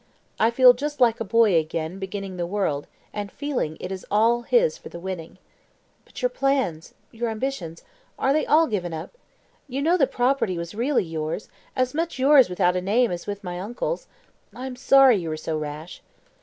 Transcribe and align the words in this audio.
I 0.39 0.49
feel 0.49 0.73
just 0.73 0.99
like 0.99 1.19
a 1.19 1.23
boy 1.23 1.53
again 1.57 1.99
beginning 1.99 2.37
the 2.37 2.47
world, 2.47 2.87
and 3.13 3.31
feeling 3.31 3.77
it 3.79 3.91
is 3.91 4.03
all 4.09 4.41
his 4.41 4.75
for 4.75 4.89
the 4.89 4.99
winning." 4.99 5.37
"But 6.05 6.23
your 6.23 6.29
plans 6.29 6.95
your 7.11 7.29
ambitions 7.29 7.83
are 8.17 8.33
they 8.33 8.43
all 8.47 8.65
given 8.65 8.95
up? 8.95 9.15
You 9.67 9.79
know 9.83 9.97
the 9.97 10.07
property 10.07 10.57
was 10.57 10.73
really 10.73 11.03
yours 11.03 11.49
as 11.75 11.93
much 11.93 12.17
yours 12.17 12.49
without 12.49 12.75
a 12.75 12.81
name 12.81 13.11
as 13.11 13.27
with 13.27 13.43
my 13.43 13.59
uncle's. 13.59 14.07
I 14.55 14.65
am 14.65 14.75
sorry 14.75 15.17
you 15.17 15.29
were 15.29 15.37
so 15.37 15.55
rash." 15.55 16.01